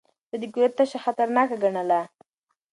ده 0.29 0.35
د 0.41 0.43
قدرت 0.53 0.73
تشه 0.77 0.99
خطرناکه 1.05 1.55
ګڼله. 1.63 2.01